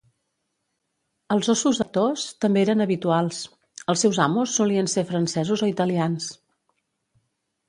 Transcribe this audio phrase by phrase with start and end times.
[1.35, 3.43] Els óssos actors també eren habituals;
[3.95, 6.33] els seus amos solien ser francesos o italians.